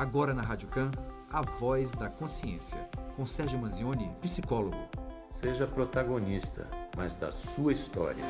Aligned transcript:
Agora 0.00 0.32
na 0.32 0.40
Rádio 0.40 0.66
Can, 0.68 0.90
a 1.30 1.42
voz 1.42 1.90
da 1.90 2.08
consciência, 2.08 2.88
com 3.16 3.26
Sérgio 3.26 3.58
Manzioni, 3.58 4.10
psicólogo. 4.22 4.78
Seja 5.30 5.66
protagonista, 5.66 6.66
mas 6.96 7.14
da 7.14 7.30
sua 7.30 7.70
história. 7.70 8.24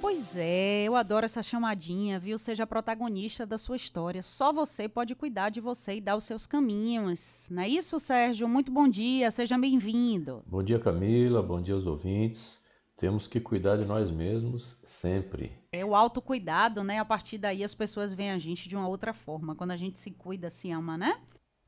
Pois 0.00 0.36
é, 0.36 0.84
eu 0.84 0.94
adoro 0.94 1.26
essa 1.26 1.42
chamadinha, 1.42 2.20
viu? 2.20 2.38
Seja 2.38 2.64
protagonista 2.68 3.44
da 3.44 3.58
sua 3.58 3.74
história. 3.74 4.22
Só 4.22 4.52
você 4.52 4.88
pode 4.88 5.16
cuidar 5.16 5.50
de 5.50 5.60
você 5.60 5.96
e 5.96 6.00
dar 6.00 6.14
os 6.14 6.22
seus 6.22 6.46
caminhos. 6.46 7.48
Não 7.50 7.64
é 7.64 7.68
isso, 7.68 7.98
Sérgio? 7.98 8.48
Muito 8.48 8.70
bom 8.70 8.86
dia, 8.86 9.32
seja 9.32 9.58
bem-vindo. 9.58 10.44
Bom 10.46 10.62
dia, 10.62 10.78
Camila. 10.78 11.42
Bom 11.42 11.60
dia 11.60 11.74
aos 11.74 11.84
ouvintes. 11.84 12.62
Temos 13.04 13.26
que 13.26 13.38
cuidar 13.38 13.76
de 13.76 13.84
nós 13.84 14.10
mesmos 14.10 14.78
sempre. 14.86 15.52
É 15.70 15.84
o 15.84 15.94
autocuidado, 15.94 16.82
né? 16.82 17.00
A 17.00 17.04
partir 17.04 17.36
daí 17.36 17.62
as 17.62 17.74
pessoas 17.74 18.14
veem 18.14 18.30
a 18.30 18.38
gente 18.38 18.66
de 18.66 18.74
uma 18.74 18.88
outra 18.88 19.12
forma. 19.12 19.54
Quando 19.54 19.72
a 19.72 19.76
gente 19.76 19.98
se 19.98 20.10
cuida, 20.10 20.48
se 20.48 20.70
ama, 20.70 20.96
né? 20.96 21.20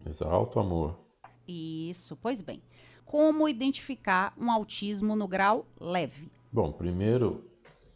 Exato 0.07 0.59
amor. 0.59 0.99
Isso, 1.47 2.17
pois 2.17 2.41
bem. 2.41 2.63
Como 3.05 3.47
identificar 3.47 4.33
um 4.41 4.51
autismo 4.51 5.15
no 5.15 5.29
grau 5.29 5.67
leve? 5.79 6.33
Bom, 6.51 6.73
primeiro 6.73 7.45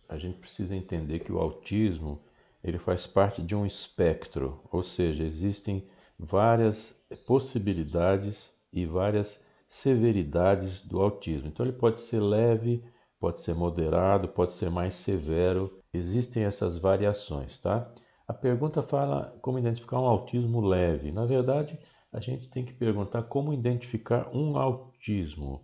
a 0.06 0.18
gente 0.18 0.38
precisa 0.38 0.76
entender 0.76 1.20
que 1.20 1.32
o 1.32 1.38
autismo 1.38 2.20
ele 2.62 2.76
faz 2.76 3.06
parte 3.06 3.40
de 3.40 3.56
um 3.56 3.64
espectro, 3.64 4.60
ou 4.70 4.82
seja, 4.82 5.24
existem 5.24 5.88
várias 6.18 6.94
possibilidades 7.26 8.52
e 8.70 8.84
várias 8.84 9.42
severidades 9.66 10.82
do 10.82 11.00
autismo. 11.00 11.48
Então 11.48 11.64
ele 11.64 11.74
pode 11.74 12.00
ser 12.00 12.20
leve, 12.20 12.84
pode 13.20 13.40
ser 13.40 13.54
moderado, 13.54 14.28
pode 14.28 14.52
ser 14.52 14.70
mais 14.70 14.94
severo. 14.94 15.78
Existem 15.92 16.44
essas 16.44 16.78
variações, 16.78 17.58
tá? 17.58 17.92
A 18.26 18.32
pergunta 18.32 18.82
fala 18.82 19.36
como 19.42 19.58
identificar 19.58 20.00
um 20.00 20.06
autismo 20.06 20.60
leve. 20.60 21.12
Na 21.12 21.26
verdade, 21.26 21.78
a 22.12 22.18
gente 22.18 22.48
tem 22.48 22.64
que 22.64 22.72
perguntar 22.72 23.24
como 23.24 23.52
identificar 23.52 24.30
um 24.34 24.56
autismo. 24.56 25.62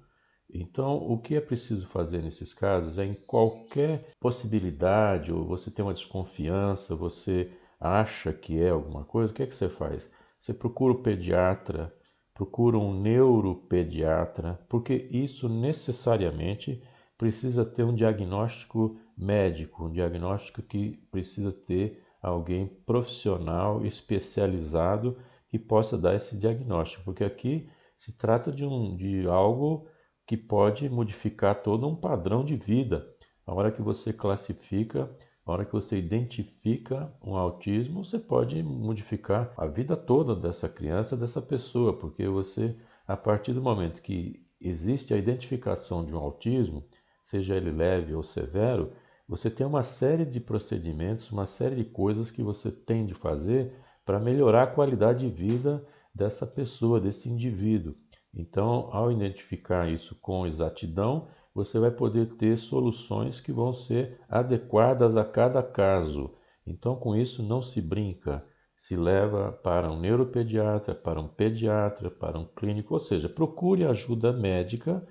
Então, 0.52 0.96
o 0.96 1.18
que 1.18 1.34
é 1.34 1.40
preciso 1.40 1.86
fazer 1.88 2.22
nesses 2.22 2.54
casos 2.54 2.98
é 2.98 3.04
em 3.04 3.14
qualquer 3.14 4.10
possibilidade, 4.20 5.32
ou 5.32 5.44
você 5.44 5.70
tem 5.70 5.84
uma 5.84 5.94
desconfiança, 5.94 6.94
você 6.94 7.50
acha 7.80 8.32
que 8.32 8.60
é 8.60 8.70
alguma 8.70 9.04
coisa, 9.04 9.32
o 9.32 9.34
que 9.34 9.42
é 9.42 9.46
que 9.46 9.56
você 9.56 9.68
faz? 9.68 10.08
Você 10.40 10.54
procura 10.54 10.92
o 10.92 11.02
pediatra, 11.02 11.92
procura 12.32 12.78
um 12.78 13.00
neuropediatra, 13.00 14.60
porque 14.68 15.08
isso 15.10 15.48
necessariamente 15.48 16.82
precisa 17.18 17.64
ter 17.64 17.84
um 17.84 17.94
diagnóstico 17.94 18.98
médico, 19.16 19.86
um 19.86 19.90
diagnóstico 19.92 20.62
que 20.62 20.98
precisa 21.10 21.50
ter 21.50 22.02
alguém 22.20 22.66
profissional, 22.66 23.84
especializado, 23.84 25.16
que 25.48 25.58
possa 25.58 25.96
dar 25.96 26.14
esse 26.14 26.36
diagnóstico, 26.36 27.04
porque 27.04 27.24
aqui 27.24 27.68
se 27.96 28.12
trata 28.12 28.52
de, 28.52 28.64
um, 28.64 28.96
de 28.96 29.26
algo 29.26 29.88
que 30.26 30.36
pode 30.36 30.88
modificar 30.88 31.62
todo 31.62 31.86
um 31.86 31.94
padrão 31.94 32.44
de 32.44 32.56
vida. 32.56 33.06
A 33.46 33.54
hora 33.54 33.70
que 33.70 33.80
você 33.80 34.12
classifica, 34.12 35.08
a 35.44 35.52
hora 35.52 35.64
que 35.64 35.72
você 35.72 35.96
identifica 35.96 37.12
um 37.22 37.36
autismo, 37.36 38.04
você 38.04 38.18
pode 38.18 38.60
modificar 38.62 39.54
a 39.56 39.66
vida 39.66 39.96
toda 39.96 40.34
dessa 40.34 40.68
criança, 40.68 41.16
dessa 41.16 41.40
pessoa, 41.40 41.96
porque 41.96 42.26
você, 42.26 42.76
a 43.06 43.16
partir 43.16 43.52
do 43.52 43.62
momento 43.62 44.02
que 44.02 44.44
existe 44.60 45.14
a 45.14 45.16
identificação 45.16 46.04
de 46.04 46.12
um 46.12 46.18
autismo, 46.18 46.84
seja 47.26 47.56
ele 47.56 47.72
leve 47.72 48.14
ou 48.14 48.22
severo, 48.22 48.92
você 49.28 49.50
tem 49.50 49.66
uma 49.66 49.82
série 49.82 50.24
de 50.24 50.38
procedimentos, 50.38 51.30
uma 51.32 51.46
série 51.46 51.74
de 51.74 51.84
coisas 51.84 52.30
que 52.30 52.42
você 52.42 52.70
tem 52.70 53.04
de 53.04 53.14
fazer 53.14 53.74
para 54.04 54.20
melhorar 54.20 54.62
a 54.62 54.66
qualidade 54.68 55.28
de 55.28 55.34
vida 55.34 55.84
dessa 56.14 56.46
pessoa, 56.46 57.00
desse 57.00 57.28
indivíduo. 57.28 57.94
Então, 58.32 58.88
ao 58.92 59.10
identificar 59.10 59.90
isso 59.90 60.14
com 60.20 60.46
exatidão, 60.46 61.26
você 61.52 61.80
vai 61.80 61.90
poder 61.90 62.36
ter 62.36 62.56
soluções 62.56 63.40
que 63.40 63.50
vão 63.50 63.72
ser 63.72 64.20
adequadas 64.28 65.16
a 65.16 65.24
cada 65.24 65.62
caso. 65.62 66.32
Então, 66.64 66.94
com 66.94 67.16
isso, 67.16 67.42
não 67.42 67.60
se 67.60 67.80
brinca, 67.80 68.44
se 68.76 68.94
leva 68.94 69.50
para 69.50 69.90
um 69.90 69.98
neuropediatra, 69.98 70.94
para 70.94 71.20
um 71.20 71.26
pediatra, 71.26 72.08
para 72.08 72.38
um 72.38 72.44
clínico, 72.44 72.94
ou 72.94 73.00
seja, 73.00 73.28
procure 73.28 73.84
ajuda 73.84 74.32
médica 74.32 75.04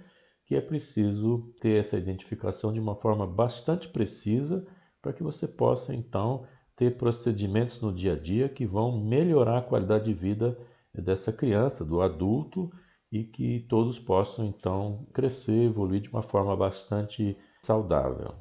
que 0.45 0.55
é 0.55 0.61
preciso 0.61 1.53
ter 1.59 1.77
essa 1.77 1.97
identificação 1.97 2.71
de 2.71 2.79
uma 2.79 2.95
forma 2.95 3.25
bastante 3.25 3.87
precisa 3.87 4.65
para 5.01 5.11
que 5.11 5.23
você 5.23 5.47
possa 5.47 5.93
então 5.93 6.47
ter 6.75 6.97
procedimentos 6.97 7.81
no 7.81 7.93
dia 7.93 8.13
a 8.13 8.19
dia 8.19 8.49
que 8.49 8.65
vão 8.65 9.03
melhorar 9.03 9.59
a 9.59 9.61
qualidade 9.61 10.05
de 10.05 10.13
vida 10.13 10.57
dessa 10.93 11.31
criança, 11.31 11.83
do 11.83 12.01
adulto 12.01 12.71
e 13.11 13.23
que 13.23 13.65
todos 13.69 13.97
possam 13.97 14.45
então 14.45 15.07
crescer, 15.13 15.65
evoluir 15.65 16.01
de 16.01 16.09
uma 16.09 16.21
forma 16.21 16.55
bastante 16.55 17.37
saudável. 17.63 18.35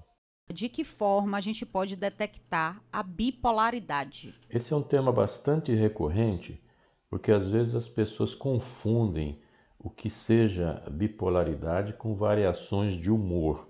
De 0.52 0.68
que 0.68 0.84
forma 0.84 1.38
a 1.38 1.40
gente 1.40 1.64
pode 1.64 1.96
detectar 1.96 2.82
a 2.92 3.02
bipolaridade? 3.02 4.34
Esse 4.50 4.72
é 4.72 4.76
um 4.76 4.82
tema 4.82 5.10
bastante 5.10 5.72
recorrente, 5.72 6.62
porque 7.08 7.32
às 7.32 7.48
vezes 7.48 7.74
as 7.74 7.88
pessoas 7.88 8.34
confundem 8.34 9.40
o 9.84 9.90
que 9.90 10.08
seja 10.08 10.82
bipolaridade 10.90 11.92
com 11.92 12.14
variações 12.14 12.94
de 12.94 13.10
humor. 13.10 13.68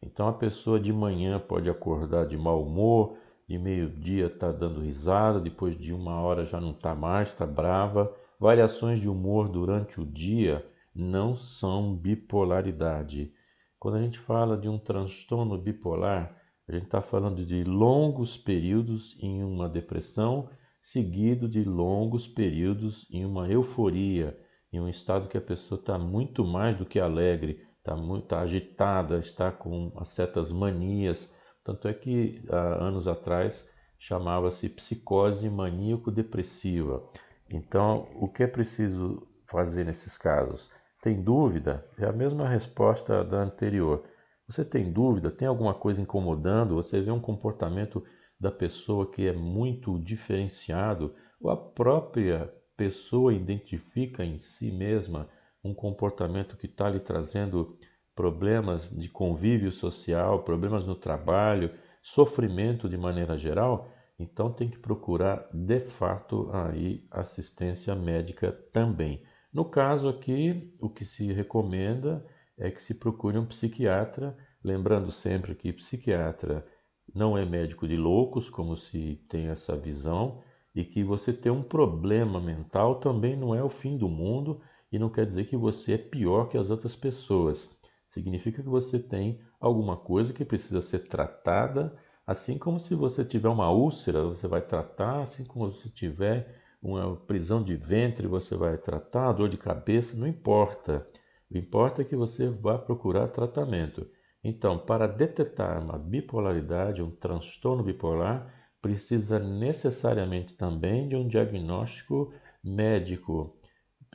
Então 0.00 0.28
a 0.28 0.32
pessoa 0.32 0.78
de 0.78 0.92
manhã 0.92 1.40
pode 1.40 1.68
acordar 1.68 2.24
de 2.24 2.36
mau 2.36 2.62
humor, 2.62 3.16
de 3.48 3.58
meio-dia 3.58 4.26
está 4.26 4.52
dando 4.52 4.80
risada, 4.80 5.40
depois 5.40 5.76
de 5.76 5.92
uma 5.92 6.20
hora 6.20 6.46
já 6.46 6.60
não 6.60 6.70
está 6.70 6.94
mais, 6.94 7.30
está 7.30 7.44
brava. 7.44 8.14
Variações 8.38 9.00
de 9.00 9.08
humor 9.08 9.48
durante 9.48 10.00
o 10.00 10.06
dia 10.06 10.64
não 10.94 11.34
são 11.34 11.96
bipolaridade. 11.96 13.32
Quando 13.76 13.96
a 13.96 14.02
gente 14.02 14.20
fala 14.20 14.56
de 14.56 14.68
um 14.68 14.78
transtorno 14.78 15.58
bipolar, 15.58 16.40
a 16.68 16.72
gente 16.72 16.84
está 16.84 17.02
falando 17.02 17.44
de 17.44 17.64
longos 17.64 18.36
períodos 18.36 19.18
em 19.20 19.42
uma 19.42 19.68
depressão, 19.68 20.48
seguido 20.80 21.48
de 21.48 21.64
longos 21.64 22.28
períodos 22.28 23.04
em 23.10 23.24
uma 23.24 23.48
euforia 23.48 24.45
em 24.72 24.80
um 24.80 24.88
estado 24.88 25.28
que 25.28 25.38
a 25.38 25.40
pessoa 25.40 25.78
está 25.78 25.98
muito 25.98 26.44
mais 26.44 26.76
do 26.76 26.84
que 26.84 26.98
alegre, 26.98 27.66
está 27.78 27.96
muito 27.96 28.26
tá 28.26 28.40
agitada, 28.40 29.18
está 29.18 29.52
com 29.52 29.92
certas 30.04 30.50
manias. 30.50 31.30
Tanto 31.64 31.88
é 31.88 31.94
que 31.94 32.44
há 32.50 32.84
anos 32.84 33.06
atrás 33.06 33.66
chamava-se 33.98 34.68
psicose 34.68 35.48
maníaco-depressiva. 35.48 37.02
Então, 37.48 38.08
o 38.16 38.28
que 38.28 38.42
é 38.42 38.46
preciso 38.46 39.26
fazer 39.48 39.84
nesses 39.84 40.18
casos? 40.18 40.70
Tem 41.00 41.22
dúvida? 41.22 41.86
É 41.98 42.06
a 42.06 42.12
mesma 42.12 42.48
resposta 42.48 43.24
da 43.24 43.38
anterior. 43.38 44.02
Você 44.48 44.64
tem 44.64 44.92
dúvida? 44.92 45.30
Tem 45.30 45.46
alguma 45.46 45.74
coisa 45.74 46.02
incomodando? 46.02 46.74
Você 46.74 47.00
vê 47.00 47.10
um 47.10 47.20
comportamento 47.20 48.02
da 48.38 48.50
pessoa 48.50 49.10
que 49.10 49.26
é 49.26 49.32
muito 49.32 49.98
diferenciado? 50.00 51.14
Ou 51.40 51.50
a 51.50 51.56
própria 51.56 52.52
pessoa 52.76 53.32
identifica 53.32 54.24
em 54.24 54.38
si 54.38 54.70
mesma 54.70 55.28
um 55.64 55.74
comportamento 55.74 56.56
que 56.56 56.66
está 56.66 56.88
lhe 56.88 57.00
trazendo 57.00 57.78
problemas 58.14 58.88
de 58.90 59.08
convívio 59.08 59.72
social, 59.72 60.42
problemas 60.42 60.86
no 60.86 60.94
trabalho, 60.94 61.70
sofrimento 62.02 62.88
de 62.88 62.96
maneira 62.96 63.36
geral, 63.36 63.88
então 64.18 64.50
tem 64.50 64.70
que 64.70 64.78
procurar 64.78 65.48
de 65.52 65.80
fato 65.80 66.48
aí 66.52 67.02
assistência 67.10 67.94
médica 67.94 68.50
também. 68.72 69.22
No 69.52 69.64
caso 69.64 70.08
aqui, 70.08 70.74
o 70.80 70.88
que 70.88 71.04
se 71.04 71.32
recomenda 71.32 72.24
é 72.58 72.70
que 72.70 72.82
se 72.82 72.94
procure 72.94 73.36
um 73.36 73.44
psiquiatra, 73.44 74.36
lembrando 74.64 75.12
sempre 75.12 75.54
que 75.54 75.72
psiquiatra 75.72 76.66
não 77.14 77.36
é 77.36 77.44
médico 77.44 77.86
de 77.86 77.96
loucos, 77.96 78.48
como 78.48 78.76
se 78.76 79.16
tem 79.28 79.48
essa 79.48 79.76
visão, 79.76 80.42
e 80.76 80.84
que 80.84 81.02
você 81.02 81.32
ter 81.32 81.50
um 81.50 81.62
problema 81.62 82.38
mental 82.38 82.96
também 82.96 83.34
não 83.34 83.54
é 83.54 83.64
o 83.64 83.70
fim 83.70 83.96
do 83.96 84.10
mundo 84.10 84.60
e 84.92 84.98
não 84.98 85.08
quer 85.08 85.24
dizer 85.24 85.46
que 85.46 85.56
você 85.56 85.94
é 85.94 85.98
pior 85.98 86.50
que 86.50 86.58
as 86.58 86.68
outras 86.68 86.94
pessoas. 86.94 87.66
Significa 88.06 88.62
que 88.62 88.68
você 88.68 88.98
tem 88.98 89.38
alguma 89.58 89.96
coisa 89.96 90.34
que 90.34 90.44
precisa 90.44 90.82
ser 90.82 91.08
tratada, 91.08 91.96
assim 92.26 92.58
como 92.58 92.78
se 92.78 92.94
você 92.94 93.24
tiver 93.24 93.48
uma 93.48 93.70
úlcera, 93.70 94.22
você 94.24 94.46
vai 94.46 94.60
tratar, 94.60 95.22
assim 95.22 95.46
como 95.46 95.72
se 95.72 95.88
tiver 95.88 96.54
uma 96.82 97.16
prisão 97.16 97.62
de 97.62 97.74
ventre, 97.74 98.26
você 98.26 98.54
vai 98.54 98.76
tratar, 98.76 99.32
dor 99.32 99.48
de 99.48 99.56
cabeça, 99.56 100.14
não 100.14 100.26
importa. 100.26 101.08
O 101.50 101.56
importa 101.56 102.02
é 102.02 102.04
que 102.04 102.14
você 102.14 102.48
vá 102.48 102.76
procurar 102.76 103.28
tratamento. 103.28 104.06
Então, 104.44 104.78
para 104.78 105.06
detectar 105.06 105.82
uma 105.82 105.98
bipolaridade, 105.98 107.02
um 107.02 107.10
transtorno 107.10 107.82
bipolar, 107.82 108.55
precisa 108.86 109.40
necessariamente 109.40 110.54
também 110.54 111.08
de 111.08 111.16
um 111.16 111.26
diagnóstico 111.26 112.32
médico. 112.62 113.58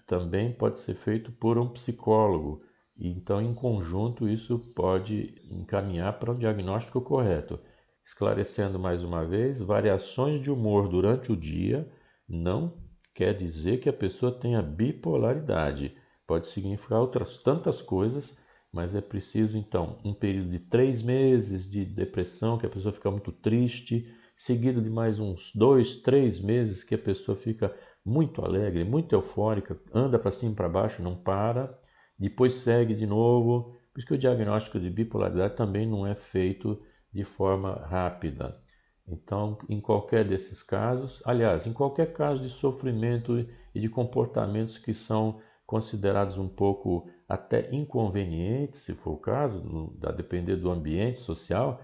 Também 0.07 0.53
pode 0.53 0.77
ser 0.77 0.95
feito 0.95 1.29
por 1.29 1.57
um 1.57 1.67
psicólogo. 1.67 2.63
Então, 2.97 3.41
em 3.41 3.53
conjunto, 3.53 4.29
isso 4.29 4.57
pode 4.73 5.35
encaminhar 5.51 6.17
para 6.19 6.31
um 6.31 6.37
diagnóstico 6.37 7.01
correto. 7.01 7.59
Esclarecendo 8.01 8.79
mais 8.79 9.03
uma 9.03 9.25
vez, 9.25 9.59
variações 9.59 10.41
de 10.41 10.49
humor 10.49 10.87
durante 10.87 11.33
o 11.33 11.35
dia 11.35 11.91
não 12.25 12.73
quer 13.13 13.35
dizer 13.35 13.81
que 13.81 13.89
a 13.89 13.93
pessoa 13.93 14.31
tenha 14.31 14.61
bipolaridade. 14.61 15.97
Pode 16.25 16.47
significar 16.47 17.01
outras 17.01 17.37
tantas 17.37 17.81
coisas, 17.81 18.33
mas 18.71 18.95
é 18.95 19.01
preciso 19.01 19.57
então 19.57 19.99
um 20.05 20.13
período 20.13 20.49
de 20.51 20.59
três 20.59 21.01
meses 21.01 21.69
de 21.69 21.83
depressão, 21.83 22.57
que 22.57 22.65
a 22.65 22.69
pessoa 22.69 22.93
fica 22.93 23.11
muito 23.11 23.33
triste, 23.33 24.07
seguido 24.41 24.81
de 24.81 24.89
mais 24.89 25.19
uns 25.19 25.51
dois, 25.53 25.97
três 25.97 26.41
meses 26.41 26.83
que 26.83 26.95
a 26.95 26.97
pessoa 26.97 27.35
fica 27.35 27.71
muito 28.03 28.43
alegre, 28.43 28.83
muito 28.83 29.13
eufórica, 29.13 29.79
anda 29.93 30.17
para 30.17 30.31
cima 30.31 30.53
e 30.53 30.55
para 30.55 30.67
baixo, 30.67 31.03
não 31.03 31.15
para, 31.15 31.79
depois 32.17 32.55
segue 32.55 32.95
de 32.95 33.05
novo. 33.05 33.77
Por 33.93 33.99
isso 33.99 34.07
que 34.07 34.15
o 34.15 34.17
diagnóstico 34.17 34.79
de 34.79 34.89
bipolaridade 34.89 35.55
também 35.55 35.85
não 35.85 36.07
é 36.07 36.15
feito 36.15 36.81
de 37.13 37.23
forma 37.23 37.85
rápida. 37.85 38.59
Então, 39.07 39.59
em 39.69 39.79
qualquer 39.79 40.27
desses 40.27 40.63
casos, 40.63 41.21
aliás, 41.23 41.67
em 41.67 41.73
qualquer 41.73 42.11
caso 42.11 42.41
de 42.41 42.49
sofrimento 42.49 43.47
e 43.75 43.79
de 43.79 43.89
comportamentos 43.89 44.79
que 44.79 44.93
são 44.93 45.39
considerados 45.67 46.39
um 46.39 46.49
pouco 46.49 47.07
até 47.29 47.69
inconvenientes, 47.71 48.79
se 48.79 48.95
for 48.95 49.11
o 49.11 49.17
caso, 49.17 49.95
a 50.03 50.11
depender 50.11 50.55
do 50.55 50.71
ambiente 50.71 51.19
social, 51.19 51.79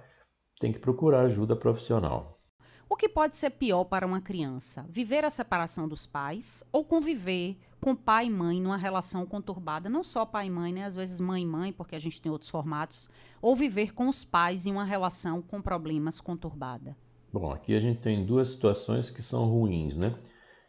tem 0.60 0.74
que 0.74 0.80
procurar 0.80 1.22
ajuda 1.22 1.56
profissional. 1.56 2.37
O 2.90 2.96
que 2.96 3.10
pode 3.10 3.36
ser 3.36 3.50
pior 3.50 3.84
para 3.84 4.08
uma 4.08 4.22
criança? 4.22 4.86
Viver 4.90 5.26
a 5.26 5.30
separação 5.30 5.90
dos 5.90 6.08
pais 6.08 6.64
ou 6.72 6.86
conviver 6.86 7.58
com 7.82 7.94
pai 7.94 8.28
e 8.28 8.30
mãe 8.30 8.62
numa 8.62 8.78
relação 8.78 9.26
conturbada? 9.26 9.90
Não 9.90 10.02
só 10.02 10.26
pai 10.26 10.48
e 10.48 10.50
mãe, 10.50 10.72
né? 10.72 10.86
Às 10.86 10.96
vezes 10.96 11.20
mãe 11.20 11.44
e 11.44 11.46
mãe, 11.46 11.74
porque 11.74 11.98
a 11.98 12.00
gente 12.00 12.22
tem 12.22 12.32
outros 12.32 12.50
formatos. 12.50 13.10
Ou 13.42 13.58
viver 13.58 13.94
com 13.94 14.08
os 14.08 14.24
pais 14.24 14.66
em 14.66 14.72
uma 14.72 14.86
relação 14.86 15.42
com 15.42 15.62
problemas 15.62 16.22
conturbada? 16.22 16.96
Bom, 17.32 17.52
aqui 17.52 17.76
a 17.76 17.80
gente 17.80 18.00
tem 18.00 18.26
duas 18.26 18.50
situações 18.50 19.10
que 19.10 19.22
são 19.22 19.46
ruins, 19.50 19.98
né? 19.98 20.18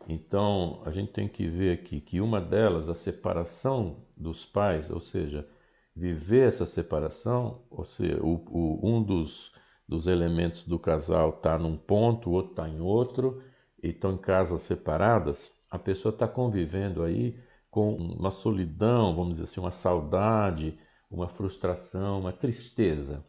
Então, 0.09 0.83
a 0.85 0.91
gente 0.91 1.13
tem 1.13 1.29
que 1.29 1.47
ver 1.47 1.73
aqui 1.73 2.01
que 2.01 2.21
uma 2.21 2.41
delas, 2.41 2.89
a 2.89 2.95
separação 2.95 4.05
dos 4.17 4.45
pais, 4.45 4.91
ou 4.91 5.01
seja, 5.01 5.49
viver 5.95 6.49
essa 6.49 6.67
separação, 6.67 7.63
ou 7.71 7.85
seja, 7.85 8.21
o, 8.21 8.43
o, 8.51 8.81
um 8.83 9.03
dos, 9.03 9.53
dos 9.89 10.07
elementos 10.07 10.63
do 10.65 10.79
casal 10.79 11.31
está 11.31 11.59
num 11.59 11.77
ponto, 11.77 12.29
o 12.29 12.33
outro 12.35 12.51
está 12.53 12.69
em 12.69 12.81
outro, 12.81 13.43
e 13.83 13.89
estão 13.89 14.13
em 14.13 14.19
casas 14.19 14.61
separadas, 14.63 15.51
a 15.71 15.79
pessoa 15.79 16.13
está 16.13 16.29
convivendo 16.29 17.03
aí 17.03 17.39
com 17.71 17.95
uma 17.95 18.31
solidão, 18.31 19.15
vamos 19.15 19.33
dizer 19.33 19.45
assim, 19.45 19.61
uma 19.61 19.71
saudade, 19.71 20.79
uma 21.11 21.29
frustração, 21.29 22.21
uma 22.21 22.33
tristeza 22.33 23.25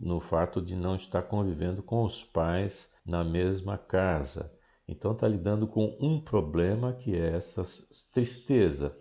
no 0.00 0.20
fato 0.20 0.62
de 0.62 0.76
não 0.76 0.94
estar 0.94 1.22
convivendo 1.22 1.82
com 1.82 2.04
os 2.04 2.22
pais 2.22 2.88
na 3.04 3.24
mesma 3.24 3.76
casa. 3.76 4.52
Então 4.86 5.12
está 5.12 5.26
lidando 5.26 5.66
com 5.66 5.96
um 6.00 6.20
problema 6.20 6.92
que 6.92 7.16
é 7.16 7.36
essa 7.36 7.66
tristeza. 8.12 8.96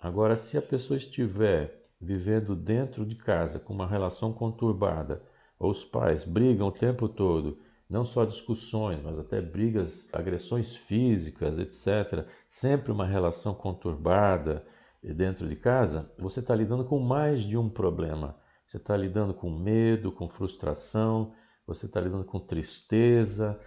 Agora, 0.00 0.36
se 0.36 0.58
a 0.58 0.62
pessoa 0.62 0.96
estiver 0.96 1.80
vivendo 2.00 2.54
dentro 2.54 3.06
de 3.06 3.14
casa 3.14 3.58
com 3.58 3.72
uma 3.72 3.86
relação 3.86 4.32
conturbada, 4.32 5.22
ou 5.62 5.70
os 5.70 5.84
pais 5.84 6.24
brigam 6.24 6.66
o 6.66 6.72
tempo 6.72 7.08
todo, 7.08 7.56
não 7.88 8.04
só 8.04 8.24
discussões, 8.24 9.00
mas 9.00 9.16
até 9.16 9.40
brigas, 9.40 10.08
agressões 10.12 10.74
físicas, 10.74 11.56
etc., 11.56 12.26
sempre 12.48 12.90
uma 12.90 13.06
relação 13.06 13.54
conturbada 13.54 14.66
dentro 15.00 15.46
de 15.46 15.54
casa, 15.54 16.10
você 16.18 16.40
está 16.40 16.52
lidando 16.52 16.84
com 16.84 16.98
mais 16.98 17.42
de 17.42 17.56
um 17.56 17.68
problema. 17.68 18.36
Você 18.66 18.76
está 18.76 18.96
lidando 18.96 19.32
com 19.32 19.50
medo, 19.50 20.10
com 20.10 20.28
frustração, 20.28 21.32
você 21.64 21.86
está 21.86 22.00
lidando 22.00 22.24
com 22.24 22.40
tristeza, 22.40 23.60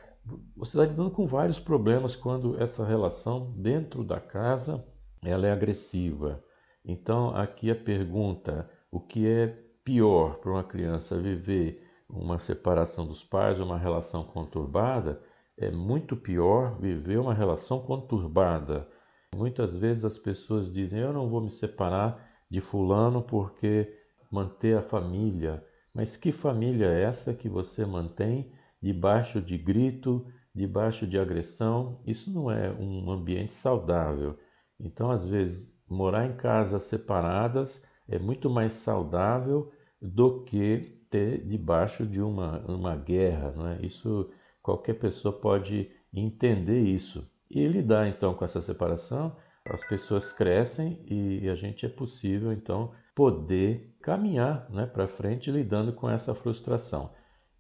você 0.53 0.77
está 0.77 0.91
lidando 0.91 1.11
com 1.11 1.25
vários 1.25 1.59
problemas 1.61 2.13
quando 2.13 2.61
essa 2.61 2.83
relação 2.85 3.53
dentro 3.55 4.03
da 4.03 4.19
casa 4.19 4.85
ela 5.23 5.47
é 5.47 5.51
agressiva. 5.51 6.43
Então 6.83 7.33
aqui 7.35 7.71
a 7.71 7.75
pergunta: 7.75 8.69
o 8.91 8.99
que 8.99 9.29
é 9.29 9.65
pior 9.85 10.39
para 10.39 10.51
uma 10.51 10.63
criança 10.63 11.15
viver 11.15 11.84
uma 12.09 12.39
separação 12.39 13.05
dos 13.05 13.23
pais, 13.23 13.59
uma 13.59 13.77
relação 13.77 14.23
conturbada? 14.23 15.21
É 15.57 15.71
muito 15.71 16.15
pior 16.15 16.77
viver 16.79 17.17
uma 17.17 17.33
relação 17.33 17.79
conturbada. 17.79 18.87
Muitas 19.33 19.75
vezes 19.75 20.05
as 20.05 20.17
pessoas 20.17 20.71
dizem: 20.71 20.99
eu 20.99 21.13
não 21.13 21.29
vou 21.29 21.41
me 21.41 21.51
separar 21.51 22.29
de 22.49 22.61
fulano 22.61 23.21
porque 23.21 23.93
manter 24.31 24.77
a 24.77 24.81
família. 24.81 25.63
Mas 25.93 26.17
que 26.17 26.31
família 26.31 26.87
é 26.87 27.03
essa 27.03 27.33
que 27.33 27.47
você 27.47 27.85
mantém 27.85 28.51
debaixo 28.81 29.41
de 29.41 29.57
grito, 29.57 30.25
debaixo 30.53 31.07
de 31.07 31.17
agressão? 31.17 32.01
Isso 32.05 32.29
não 32.29 32.51
é 32.51 32.69
um 32.71 33.09
ambiente 33.09 33.53
saudável. 33.53 34.37
Então, 34.79 35.09
às 35.09 35.25
vezes, 35.25 35.73
morar 35.89 36.25
em 36.27 36.35
casas 36.35 36.83
separadas 36.83 37.81
é 38.07 38.19
muito 38.19 38.49
mais 38.49 38.73
saudável 38.73 39.71
do 40.01 40.43
que 40.43 40.94
ter 41.15 41.37
debaixo 41.47 42.05
de 42.05 42.21
uma, 42.21 42.59
uma 42.67 42.95
guerra. 42.97 43.53
Não 43.55 43.67
é? 43.67 43.79
Isso 43.81 44.29
qualquer 44.61 44.95
pessoa 44.95 45.33
pode 45.33 45.89
entender 46.13 46.81
isso. 46.81 47.25
E 47.49 47.65
lidar 47.67 48.09
então 48.09 48.33
com 48.33 48.43
essa 48.43 48.61
separação, 48.61 49.33
as 49.63 49.81
pessoas 49.87 50.33
crescem 50.33 51.01
e 51.07 51.47
a 51.49 51.55
gente 51.55 51.85
é 51.85 51.89
possível 51.89 52.51
então 52.51 52.91
poder 53.15 53.95
caminhar 54.01 54.69
né, 54.69 54.85
para 54.85 55.07
frente 55.07 55.49
lidando 55.49 55.93
com 55.93 56.09
essa 56.09 56.35
frustração. 56.35 57.11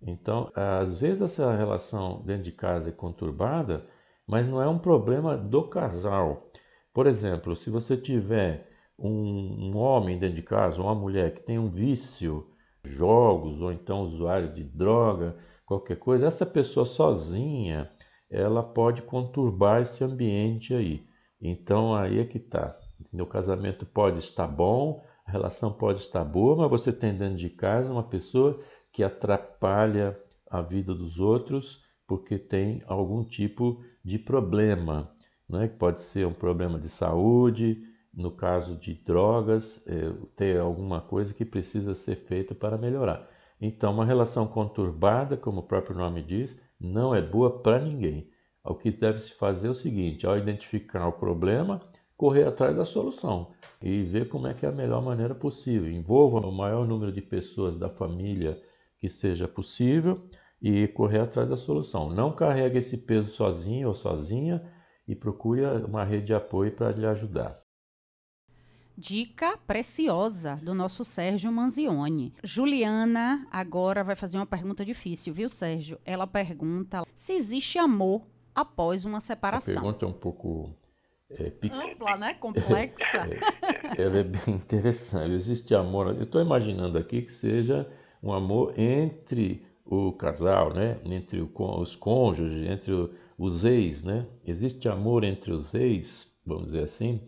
Então, 0.01 0.51
às 0.53 0.97
vezes 0.97 1.21
essa 1.21 1.55
relação 1.55 2.21
dentro 2.25 2.43
de 2.43 2.51
casa 2.51 2.89
é 2.89 2.91
conturbada, 2.91 3.87
mas 4.27 4.49
não 4.49 4.61
é 4.61 4.67
um 4.67 4.77
problema 4.77 5.37
do 5.37 5.63
casal. 5.63 6.49
Por 6.93 7.07
exemplo, 7.07 7.55
se 7.55 7.69
você 7.69 7.95
tiver 7.95 8.69
um, 8.99 9.71
um 9.71 9.77
homem 9.77 10.19
dentro 10.19 10.35
de 10.35 10.43
casa, 10.43 10.81
uma 10.81 10.93
mulher 10.93 11.33
que 11.33 11.41
tem 11.41 11.57
um 11.57 11.69
vício, 11.69 12.45
jogos 12.87 13.61
ou 13.61 13.71
então 13.71 14.01
usuário 14.01 14.53
de 14.53 14.63
droga, 14.63 15.35
qualquer 15.65 15.97
coisa, 15.97 16.27
essa 16.27 16.45
pessoa 16.45 16.85
sozinha, 16.85 17.89
ela 18.29 18.63
pode 18.63 19.01
conturbar 19.01 19.81
esse 19.81 20.03
ambiente 20.03 20.73
aí. 20.73 21.05
Então 21.41 21.95
aí 21.95 22.19
é 22.19 22.25
que 22.25 22.37
está. 22.37 22.77
O 23.13 23.25
casamento 23.25 23.85
pode 23.85 24.19
estar 24.19 24.47
bom, 24.47 25.03
a 25.25 25.31
relação 25.31 25.71
pode 25.71 26.01
estar 26.01 26.23
boa, 26.23 26.55
mas 26.55 26.69
você 26.69 26.91
tem 26.91 27.13
dentro 27.13 27.37
de 27.37 27.49
casa 27.49 27.91
uma 27.91 28.03
pessoa 28.03 28.59
que 28.91 29.03
atrapalha 29.03 30.17
a 30.49 30.61
vida 30.61 30.93
dos 30.93 31.19
outros 31.19 31.85
porque 32.07 32.37
tem 32.37 32.81
algum 32.87 33.23
tipo 33.23 33.83
de 34.03 34.19
problema, 34.19 35.11
né? 35.49 35.67
pode 35.79 36.01
ser 36.01 36.25
um 36.27 36.33
problema 36.33 36.79
de 36.79 36.89
saúde, 36.89 37.81
no 38.15 38.31
caso 38.31 38.75
de 38.75 38.93
drogas, 38.93 39.81
é, 39.85 40.11
ter 40.35 40.59
alguma 40.59 41.01
coisa 41.01 41.33
que 41.33 41.43
precisa 41.43 41.93
ser 41.93 42.15
feita 42.15 42.55
para 42.55 42.77
melhorar. 42.77 43.29
Então, 43.59 43.91
uma 43.91 44.05
relação 44.05 44.47
conturbada, 44.47 45.35
como 45.35 45.59
o 45.59 45.63
próprio 45.63 45.95
nome 45.95 46.21
diz, 46.21 46.59
não 46.79 47.13
é 47.13 47.21
boa 47.21 47.59
para 47.59 47.79
ninguém. 47.79 48.29
O 48.63 48.73
que 48.73 48.89
deve 48.91 49.19
se 49.19 49.33
fazer 49.33 49.67
é 49.67 49.71
o 49.71 49.75
seguinte: 49.75 50.25
ao 50.25 50.37
identificar 50.37 51.07
o 51.07 51.13
problema, 51.13 51.81
correr 52.17 52.45
atrás 52.45 52.75
da 52.75 52.85
solução 52.85 53.51
e 53.81 54.03
ver 54.03 54.29
como 54.29 54.47
é 54.47 54.53
que 54.53 54.65
é 54.65 54.69
a 54.69 54.71
melhor 54.71 55.01
maneira 55.01 55.35
possível. 55.35 55.91
Envolva 55.91 56.39
o 56.39 56.51
maior 56.51 56.87
número 56.87 57.11
de 57.11 57.21
pessoas 57.21 57.77
da 57.77 57.89
família 57.89 58.59
que 58.97 59.09
seja 59.09 59.47
possível 59.47 60.21
e 60.61 60.87
correr 60.87 61.19
atrás 61.19 61.49
da 61.49 61.57
solução. 61.57 62.09
Não 62.09 62.31
carregue 62.31 62.79
esse 62.79 62.97
peso 62.97 63.29
sozinho 63.29 63.89
ou 63.89 63.95
sozinha 63.95 64.63
e 65.07 65.13
procure 65.15 65.61
uma 65.85 66.03
rede 66.03 66.27
de 66.27 66.33
apoio 66.33 66.71
para 66.71 66.91
lhe 66.91 67.05
ajudar. 67.05 67.64
Dica 68.97 69.57
preciosa 69.67 70.55
do 70.63 70.73
nosso 70.73 71.03
Sérgio 71.03 71.51
Manzioni. 71.51 72.33
Juliana 72.43 73.45
agora 73.51 74.03
vai 74.03 74.15
fazer 74.15 74.37
uma 74.37 74.45
pergunta 74.45 74.85
difícil, 74.85 75.33
viu, 75.33 75.49
Sérgio? 75.49 75.99
Ela 76.05 76.25
pergunta 76.25 77.03
se 77.15 77.33
existe 77.33 77.77
amor 77.77 78.21
após 78.53 79.03
uma 79.03 79.19
separação. 79.19 79.73
A 79.73 79.81
pergunta 79.81 80.05
é 80.05 80.07
um 80.07 80.13
pouco 80.13 80.73
é, 81.29 81.51
ampla, 81.71 82.17
né? 82.17 82.33
Complexa. 82.35 83.27
É, 83.97 84.01
ela 84.01 84.17
é 84.17 84.23
bem 84.23 84.55
interessante. 84.55 85.31
Existe 85.31 85.75
amor. 85.75 86.07
Eu 86.07 86.23
estou 86.23 86.41
imaginando 86.41 86.97
aqui 86.97 87.21
que 87.21 87.31
seja 87.31 87.87
um 88.21 88.33
amor 88.33 88.73
entre 88.79 89.63
o 89.85 90.11
casal, 90.11 90.73
né? 90.73 90.97
Entre 91.05 91.39
o, 91.39 91.51
os 91.79 91.95
cônjuges, 91.95 92.67
entre 92.69 92.91
o, 92.91 93.11
os 93.37 93.63
ex, 93.63 94.01
né? 94.01 94.25
Existe 94.43 94.89
amor 94.89 95.23
entre 95.23 95.51
os 95.51 95.73
ex, 95.73 96.27
vamos 96.43 96.67
dizer 96.67 96.85
assim. 96.85 97.21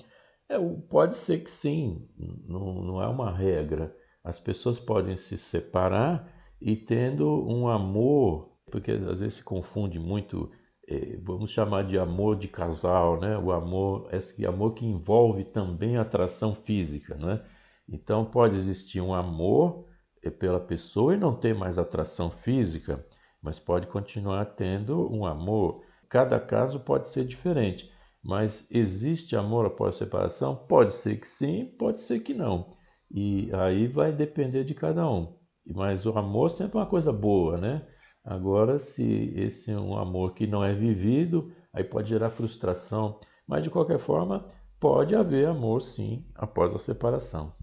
É, 0.50 0.58
pode 0.90 1.16
ser 1.16 1.44
que 1.44 1.52
sim. 1.52 2.08
Não, 2.18 2.82
não 2.82 3.02
é 3.02 3.08
uma 3.08 3.32
regra. 3.32 3.96
As 4.24 4.40
pessoas 4.40 4.80
podem 4.80 5.18
se 5.18 5.38
separar 5.38 6.32
e 6.62 6.76
tendo 6.76 7.46
um 7.48 7.68
amor, 7.68 8.58
porque 8.72 8.92
às 8.92 9.20
vezes 9.20 9.36
se 9.36 9.44
confunde 9.44 10.00
muito 10.00 10.52
é, 10.88 11.18
vamos 11.22 11.52
chamar 11.52 11.84
de 11.84 12.00
amor 12.00 12.38
de 12.38 12.48
casal, 12.48 13.20
né? 13.20 13.38
O 13.38 13.52
amor, 13.52 14.08
esse 14.14 14.46
amor 14.46 14.74
que 14.74 14.86
envolve 14.86 15.44
também 15.44 15.98
atração 15.98 16.56
física, 16.56 17.16
né? 17.16 17.44
Então 17.90 18.24
pode 18.26 18.56
existir 18.56 19.02
um 19.02 19.14
amor 19.14 19.86
é, 20.24 20.30
pela 20.30 20.60
pessoa 20.60 21.14
e 21.14 21.18
não 21.18 21.36
ter 21.36 21.54
mais 21.54 21.78
atração 21.78 22.32
física, 22.32 23.06
mas 23.42 23.60
pode 23.60 23.88
continuar 23.88 24.46
tendo 24.46 25.14
um 25.14 25.26
amor. 25.26 25.84
Cada 26.10 26.40
caso 26.40 26.80
pode 26.80 27.10
ser 27.10 27.26
diferente. 27.26 27.92
Mas 28.24 28.68
existe 28.70 29.36
amor 29.36 29.66
após 29.66 29.96
a 29.96 30.00
separação? 30.00 30.56
Pode 30.56 30.94
ser 30.94 31.20
que 31.20 31.28
sim, 31.28 31.66
pode 31.78 32.02
ser 32.02 32.20
que 32.20 32.34
não. 32.34 32.76
E 33.10 33.50
aí 33.54 33.88
vai 33.88 34.12
depender 34.12 34.64
de 34.64 34.74
cada 34.74 35.10
um. 35.10 35.38
Mas 35.66 36.06
o 36.06 36.18
amor 36.18 36.50
sempre 36.50 36.78
é 36.78 36.82
uma 36.82 36.90
coisa 36.90 37.12
boa, 37.12 37.58
né? 37.58 37.88
Agora, 38.24 38.78
se 38.78 39.34
esse 39.36 39.72
é 39.72 39.80
um 39.80 39.98
amor 39.98 40.34
que 40.34 40.46
não 40.46 40.64
é 40.64 40.74
vivido, 40.74 41.52
aí 41.72 41.84
pode 41.84 42.10
gerar 42.10 42.30
frustração. 42.30 43.20
Mas 43.48 43.64
de 43.64 43.70
qualquer 43.70 44.00
forma, 44.00 44.46
pode 44.80 45.16
haver 45.16 45.48
amor 45.48 45.82
sim 45.82 46.26
após 46.36 46.74
a 46.74 46.78
separação. 46.78 47.57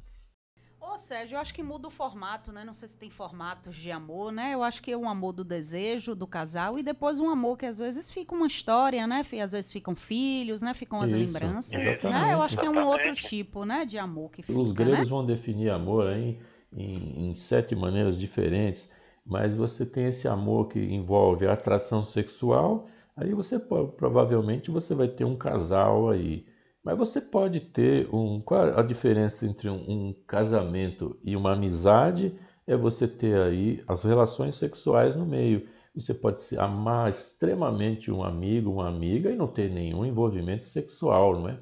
Ô 0.95 0.97
Sérgio, 0.97 1.35
eu 1.35 1.41
acho 1.41 1.53
que 1.53 1.61
muda 1.61 1.89
o 1.89 1.91
formato, 1.91 2.53
né? 2.53 2.63
Não 2.63 2.73
sei 2.73 2.87
se 2.87 2.97
tem 2.97 3.11
formatos 3.11 3.75
de 3.75 3.91
amor, 3.91 4.31
né? 4.31 4.55
Eu 4.55 4.63
acho 4.63 4.81
que 4.81 4.93
é 4.93 4.97
um 4.97 5.09
amor 5.09 5.33
do 5.33 5.43
desejo 5.43 6.15
do 6.15 6.25
casal 6.25 6.79
e 6.79 6.85
depois 6.85 7.19
um 7.19 7.29
amor 7.29 7.59
que 7.59 7.67
às 7.67 7.81
vezes 7.81 8.13
fica 8.13 8.33
uma 8.33 8.47
história, 8.47 9.05
né? 9.05 9.23
Às 9.43 9.51
vezes 9.51 9.73
ficam 9.73 9.97
filhos, 9.97 10.63
né? 10.63 10.73
Ficam 10.73 11.01
as 11.01 11.11
Isso, 11.11 11.19
lembranças, 11.19 11.75
exatamente. 11.75 12.27
né? 12.27 12.35
Eu 12.35 12.43
acho 12.43 12.57
que 12.57 12.65
é 12.65 12.71
um 12.71 12.87
outro 12.87 13.13
tipo, 13.17 13.65
né? 13.65 13.85
De 13.85 13.99
amor 13.99 14.31
que 14.31 14.41
fica, 14.41 14.57
Os 14.57 14.71
gregos 14.71 14.99
né? 14.99 15.05
vão 15.07 15.27
definir 15.27 15.71
amor 15.71 16.07
aí 16.07 16.39
em, 16.73 17.29
em 17.29 17.35
sete 17.35 17.75
maneiras 17.75 18.21
diferentes, 18.21 18.89
mas 19.27 19.53
você 19.53 19.85
tem 19.85 20.07
esse 20.07 20.29
amor 20.29 20.69
que 20.69 20.79
envolve 20.79 21.45
a 21.45 21.55
atração 21.55 22.05
sexual, 22.05 22.87
aí 23.17 23.35
você 23.35 23.59
provavelmente 23.59 24.71
você 24.71 24.95
vai 24.95 25.09
ter 25.09 25.25
um 25.25 25.35
casal 25.35 26.09
aí. 26.09 26.47
Mas 26.85 26.99
você 26.99 27.21
pode 27.21 27.61
ter 27.61 28.09
um. 28.15 28.41
Qual 28.41 28.79
a 28.79 28.83
diferença 28.83 29.47
entre 29.47 29.71
um, 29.71 29.83
um 29.89 30.15
casamento 30.27 31.19
e 31.25 31.35
uma 31.35 31.53
amizade? 31.53 32.39
É 32.67 32.77
você 32.77 33.09
ter 33.09 33.39
aí 33.41 33.83
as 33.89 34.05
relações 34.05 34.57
sexuais 34.57 35.17
no 35.17 35.25
meio. 35.25 35.67
Você 35.95 36.13
pode 36.13 36.43
se 36.43 36.59
amar 36.59 37.11
extremamente 37.11 38.11
um 38.11 38.23
amigo, 38.23 38.71
uma 38.71 38.89
amiga 38.89 39.31
e 39.31 39.37
não 39.37 39.47
ter 39.47 39.71
nenhum 39.71 40.05
envolvimento 40.05 40.67
sexual, 40.67 41.39
não 41.41 41.49
é? 41.49 41.61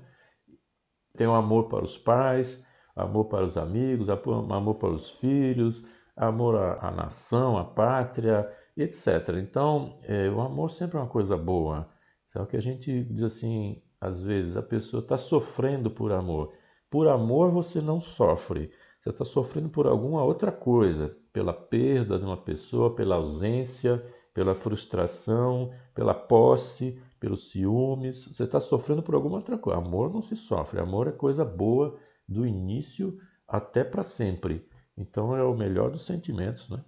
Tem 1.17 1.27
o 1.27 1.35
amor 1.35 1.69
para 1.69 1.85
os 1.85 1.99
pais, 1.99 2.65
amor 2.97 3.27
para 3.27 3.45
os 3.45 3.57
amigos, 3.57 4.09
amor 4.09 4.77
para 4.77 4.89
os 4.91 5.11
filhos, 5.11 5.85
amor 6.17 6.57
à, 6.57 6.89
à 6.89 6.91
nação, 6.91 7.59
à 7.59 7.65
pátria, 7.65 8.51
etc. 8.77 9.37
Então, 9.37 9.99
é, 10.05 10.29
o 10.31 10.41
amor 10.41 10.71
sempre 10.71 10.97
é 10.97 11.01
uma 11.01 11.09
coisa 11.09 11.37
boa. 11.37 11.89
Só 12.29 12.47
que 12.47 12.57
a 12.57 12.63
gente 12.63 13.05
diz 13.05 13.23
assim, 13.23 13.83
às 14.03 14.21
vezes, 14.21 14.57
a 14.57 14.63
pessoa 14.63 15.01
está 15.01 15.17
sofrendo 15.17 15.89
por 15.89 16.11
amor. 16.11 16.53
Por 16.91 17.07
amor 17.07 17.53
você 17.53 17.81
não 17.81 18.01
sofre. 18.01 18.73
Você 19.01 19.11
está 19.11 19.25
sofrendo 19.25 19.69
por 19.69 19.87
alguma 19.87 20.25
outra 20.25 20.51
coisa, 20.51 21.17
pela 21.33 21.53
perda 21.53 22.19
de 22.19 22.25
uma 22.25 22.37
pessoa, 22.37 22.97
pela 22.97 23.15
ausência, 23.15 24.05
pela 24.35 24.57
frustração, 24.57 25.73
pela 25.95 26.15
posse, 26.15 27.01
pelos 27.21 27.53
ciúmes. 27.53 28.27
Você 28.27 28.43
está 28.43 28.59
sofrendo 28.59 29.05
por 29.05 29.15
alguma 29.15 29.37
outra 29.37 29.57
coisa. 29.57 29.79
Amor 29.79 30.13
não 30.13 30.21
se 30.21 30.35
sofre. 30.35 30.81
Amor 30.81 31.07
é 31.07 31.13
coisa 31.13 31.45
boa 31.45 31.97
do 32.27 32.45
início 32.45 33.17
até 33.47 33.85
para 33.85 34.03
sempre. 34.03 34.69
Então 34.97 35.37
é 35.37 35.45
o 35.45 35.55
melhor 35.55 35.93
dos 35.93 36.03
sentimentos, 36.05 36.69
né? 36.69 36.85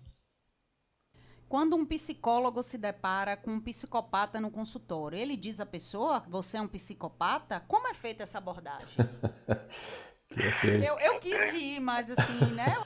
Quando 1.54 1.76
um 1.76 1.86
psicólogo 1.86 2.64
se 2.64 2.76
depara 2.76 3.36
com 3.36 3.52
um 3.52 3.60
psicopata 3.60 4.40
no 4.40 4.50
consultório, 4.50 5.16
ele 5.16 5.36
diz 5.36 5.60
à 5.60 5.64
pessoa, 5.64 6.24
você 6.28 6.56
é 6.56 6.60
um 6.60 6.66
psicopata? 6.66 7.62
Como 7.68 7.86
é 7.86 7.94
feita 7.94 8.24
essa 8.24 8.38
abordagem? 8.38 8.88
Que 10.34 10.68
é 10.68 10.90
Eu, 10.90 10.98
eu 10.98 11.20
quis 11.20 11.52
rir, 11.52 11.78
mas 11.78 12.10
assim, 12.10 12.52
né? 12.56 12.76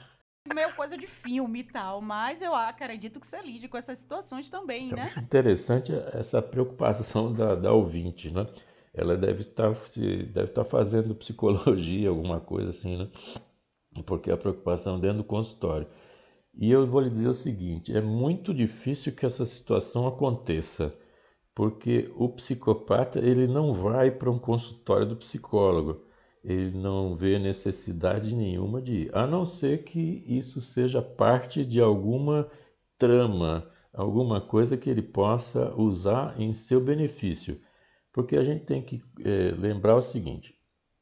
Meio 0.53 0.75
coisa 0.75 0.95
de 0.95 1.07
filme 1.07 1.61
e 1.61 1.63
tal, 1.63 1.99
mas 1.99 2.43
eu 2.43 2.53
acredito 2.53 3.19
que 3.19 3.25
você 3.25 3.41
lide 3.41 3.67
com 3.67 3.75
essas 3.75 3.97
situações 3.97 4.51
também, 4.51 4.93
né? 4.93 5.11
Interessante 5.17 5.91
essa 6.13 6.39
preocupação 6.39 7.33
da, 7.33 7.55
da 7.55 7.73
ouvinte, 7.73 8.29
né? 8.29 8.45
Ela 8.93 9.17
deve 9.17 9.41
estar, 9.41 9.71
deve 10.31 10.49
estar 10.49 10.63
fazendo 10.63 11.15
psicologia, 11.15 12.09
alguma 12.09 12.39
coisa 12.39 12.69
assim, 12.69 12.97
né? 12.97 13.07
Porque 14.05 14.29
a 14.29 14.37
preocupação 14.37 14.99
dentro 14.99 15.17
do 15.17 15.23
consultório. 15.23 15.87
E 16.53 16.71
eu 16.71 16.85
vou 16.87 17.01
lhe 17.01 17.09
dizer 17.09 17.29
o 17.29 17.33
seguinte: 17.33 17.95
é 17.95 18.01
muito 18.01 18.53
difícil 18.53 19.13
que 19.13 19.25
essa 19.25 19.45
situação 19.45 20.07
aconteça, 20.07 20.93
porque 21.53 22.11
o 22.15 22.29
psicopata 22.29 23.19
ele 23.19 23.47
não 23.47 23.73
vai 23.73 24.11
para 24.11 24.31
um 24.31 24.39
consultório 24.39 25.05
do 25.05 25.15
psicólogo, 25.15 26.05
ele 26.43 26.77
não 26.77 27.15
vê 27.15 27.37
necessidade 27.37 28.35
nenhuma 28.35 28.81
de 28.81 28.93
ir, 29.03 29.15
a 29.15 29.27
não 29.27 29.45
ser 29.45 29.83
que 29.83 30.23
isso 30.27 30.61
seja 30.61 31.01
parte 31.01 31.65
de 31.65 31.81
alguma 31.81 32.49
trama, 32.97 33.69
alguma 33.93 34.41
coisa 34.41 34.77
que 34.77 34.89
ele 34.89 35.01
possa 35.01 35.73
usar 35.75 36.39
em 36.39 36.53
seu 36.53 36.79
benefício. 36.81 37.59
Porque 38.11 38.35
a 38.35 38.43
gente 38.43 38.65
tem 38.65 38.81
que 38.81 39.01
eh, 39.23 39.53
lembrar 39.57 39.95
o 39.95 40.01
seguinte: 40.01 40.55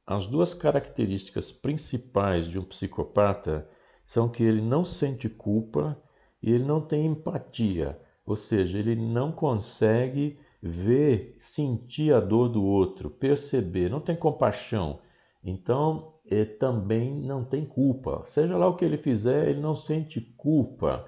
as 0.05 0.27
duas 0.27 0.53
características 0.53 1.51
principais 1.51 2.47
de 2.47 2.59
um 2.59 2.63
psicopata 2.63 3.67
são 4.07 4.29
que 4.29 4.41
ele 4.41 4.61
não 4.61 4.85
sente 4.85 5.27
culpa 5.27 6.01
e 6.41 6.49
ele 6.51 6.63
não 6.63 6.79
tem 6.79 7.05
empatia, 7.05 7.99
ou 8.25 8.37
seja, 8.37 8.79
ele 8.79 8.95
não 8.95 9.33
consegue 9.33 10.39
ver, 10.61 11.35
sentir 11.39 12.13
a 12.13 12.21
dor 12.21 12.47
do 12.47 12.63
outro, 12.63 13.09
perceber, 13.09 13.89
não 13.89 13.99
tem 13.99 14.15
compaixão. 14.15 14.99
Então, 15.43 16.13
eh, 16.25 16.45
também 16.45 17.13
não 17.13 17.43
tem 17.43 17.65
culpa. 17.65 18.23
Seja 18.25 18.57
lá 18.57 18.67
o 18.67 18.75
que 18.75 18.85
ele 18.85 18.97
fizer, 18.97 19.49
ele 19.49 19.59
não 19.59 19.75
sente 19.75 20.21
culpa. 20.37 21.07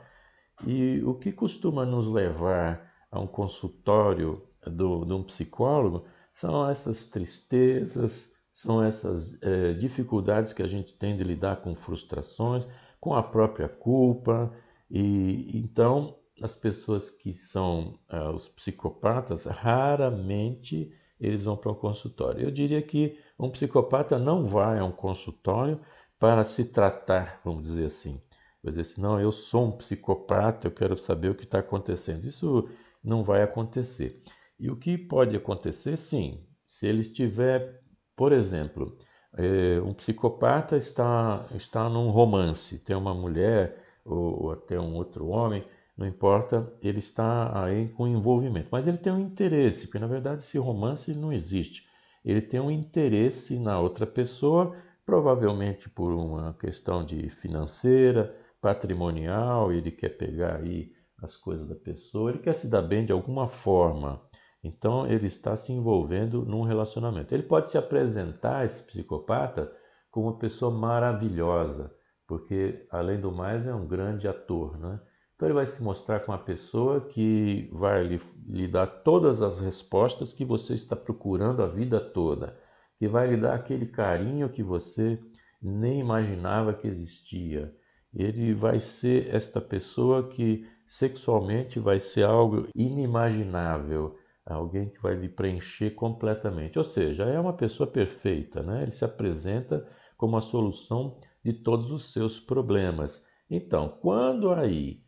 E 0.68 1.01
o 1.03 1.15
que 1.15 1.32
costuma 1.32 1.86
nos 1.86 2.08
levar 2.08 2.91
a 3.10 3.20
um 3.20 3.27
consultório 3.27 4.44
do, 4.68 5.06
de 5.06 5.13
um 5.13 5.24
psicólogo 5.24 6.06
são 6.34 6.70
essas 6.70 7.06
tristezas, 7.06 8.29
são 8.51 8.84
essas 8.84 9.41
eh, 9.41 9.74
dificuldades 9.74 10.51
que 10.51 10.62
a 10.62 10.68
gente 10.68 10.94
tem 10.94 11.15
de 11.15 11.24
lidar 11.24 11.62
com 11.62 11.75
frustrações, 11.75 12.68
com 13.00 13.13
a 13.13 13.24
própria 13.24 13.70
culpa. 13.70 14.51
E 14.89 15.58
então, 15.58 16.18
as 16.41 16.56
pessoas 16.56 17.10
que 17.10 17.34
são 17.44 18.00
ah, 18.08 18.32
os 18.32 18.48
psicopatas, 18.48 19.46
raramente 19.46 20.91
eles 21.20 21.44
vão 21.44 21.58
para 21.58 21.72
um 21.72 21.75
consultório. 21.75 22.41
Eu 22.41 22.51
diria 22.51 22.82
que 22.82 23.20
um 23.38 23.50
psicopata 23.50 24.18
não 24.18 24.46
vai 24.46 24.79
a 24.79 24.86
um 24.86 24.91
consultório 24.91 25.79
para 26.18 26.44
se 26.44 26.65
tratar, 26.65 27.41
vamos 27.44 27.63
dizer 27.63 27.86
assim. 27.86 28.22
Vai 28.63 28.72
dizer 28.72 28.82
assim, 28.82 29.01
não, 29.01 29.20
eu 29.20 29.32
sou 29.32 29.68
um 29.68 29.72
psicopata, 29.72 30.68
eu 30.68 30.72
quero 30.72 30.98
saber 30.98 31.29
o 31.29 31.36
que 31.36 31.44
está 31.44 31.60
acontecendo. 31.60 32.25
Isso 32.25 32.70
não 33.03 33.24
vai 33.24 33.41
acontecer. 33.41 34.22
E 34.60 34.70
o 34.70 34.75
que 34.75 34.98
pode 34.98 35.36
acontecer, 35.36 35.98
sim, 35.98 36.46
se 36.68 36.86
ele 36.86 37.01
estiver, 37.01 37.82
por 38.15 38.32
exemplo, 38.32 38.98
eh, 39.38 39.81
um 39.81 39.93
psicopata 39.93 40.77
está, 40.77 41.45
está 41.55 41.89
num 41.89 42.09
romance, 42.09 42.79
tem 42.79 42.95
uma 42.95 43.13
mulher 43.13 43.77
ou, 44.05 44.45
ou 44.45 44.51
até 44.51 44.79
um 44.79 44.95
outro 44.95 45.27
homem, 45.27 45.63
não 45.98 46.07
importa, 46.07 46.71
ele 46.81 47.00
está 47.00 47.63
aí 47.65 47.89
com 47.89 48.07
envolvimento. 48.07 48.69
Mas 48.71 48.88
ele 48.88 48.98
tem 48.98 49.12
um 49.12 49.19
interesse, 49.19 49.86
porque 49.86 50.00
na 50.00 50.07
verdade 50.07 50.41
esse 50.43 50.57
romance 50.57 51.13
não 51.13 51.33
existe. 51.33 51.86
Ele 52.24 52.41
tem 52.41 52.59
um 52.59 52.71
interesse 52.71 53.59
na 53.59 53.79
outra 53.79 54.07
pessoa, 54.07 54.75
provavelmente 55.05 55.89
por 55.89 56.12
uma 56.12 56.53
questão 56.53 57.03
de 57.05 57.29
financeira, 57.29 58.36
patrimonial, 58.62 59.71
ele 59.71 59.91
quer 59.91 60.09
pegar 60.09 60.57
aí 60.57 60.91
as 61.21 61.36
coisas 61.36 61.67
da 61.67 61.75
pessoa, 61.75 62.29
ele 62.29 62.39
quer 62.39 62.53
se 62.53 62.67
dar 62.67 62.81
bem 62.81 63.05
de 63.05 63.12
alguma 63.12 63.48
forma. 63.48 64.21
Então 64.63 65.07
ele 65.07 65.27
está 65.27 65.55
se 65.55 65.71
envolvendo 65.71 66.43
num 66.43 66.63
relacionamento. 66.63 67.33
Ele 67.33 67.43
pode 67.43 67.69
se 67.69 67.77
apresentar, 67.77 68.65
esse 68.65 68.83
psicopata, 68.83 69.71
como 70.11 70.27
uma 70.27 70.37
pessoa 70.37 70.71
maravilhosa, 70.71 71.93
porque 72.27 72.85
além 72.91 73.19
do 73.19 73.31
mais 73.31 73.65
é 73.65 73.73
um 73.73 73.87
grande 73.87 74.27
ator, 74.27 74.77
né? 74.77 74.99
Então 75.35 75.47
ele 75.47 75.55
vai 75.55 75.65
se 75.65 75.81
mostrar 75.81 76.19
como 76.19 76.37
uma 76.37 76.43
pessoa 76.43 76.99
que 76.99 77.69
vai 77.71 78.03
lhe, 78.03 78.21
lhe 78.45 78.67
dar 78.67 78.85
todas 78.85 79.41
as 79.41 79.61
respostas 79.61 80.33
que 80.33 80.43
você 80.43 80.73
está 80.73 80.97
procurando 80.97 81.63
a 81.63 81.67
vida 81.67 81.97
toda, 81.97 82.57
que 82.97 83.07
vai 83.07 83.29
lhe 83.29 83.37
dar 83.37 83.53
aquele 83.55 83.85
carinho 83.85 84.49
que 84.49 84.61
você 84.61 85.17
nem 85.61 86.01
imaginava 86.01 86.73
que 86.73 86.85
existia. 86.85 87.73
Ele 88.13 88.53
vai 88.53 88.81
ser 88.81 89.33
esta 89.33 89.61
pessoa 89.61 90.27
que 90.27 90.67
sexualmente 90.85 91.79
vai 91.79 92.01
ser 92.01 92.23
algo 92.23 92.67
inimaginável, 92.75 94.17
alguém 94.56 94.89
que 94.89 95.01
vai 95.01 95.15
lhe 95.15 95.29
preencher 95.29 95.91
completamente. 95.91 96.77
Ou 96.77 96.84
seja, 96.84 97.24
é 97.24 97.39
uma 97.39 97.53
pessoa 97.53 97.89
perfeita, 97.89 98.62
né? 98.63 98.84
Ele 98.84 98.91
se 98.91 99.06
apresenta 99.06 99.88
como 100.18 100.38
a 100.38 100.41
solução 100.41 101.20
de 101.44 101.53
todos 101.53 101.91
os 101.91 102.12
seus 102.12 102.39
problemas. 102.39 103.24
Então, 103.50 103.98
quando 104.01 104.51
aí 104.51 105.01